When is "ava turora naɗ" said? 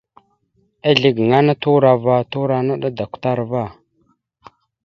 1.93-2.83